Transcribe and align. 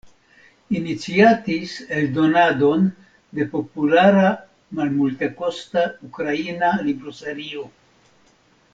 Iniciatis 0.77 1.75
eldonadon 1.97 2.87
de 3.41 3.47
populara 3.53 4.33
malmultekosta 4.81 5.87
ukraina 6.11 6.77
libroserio. 6.91 7.67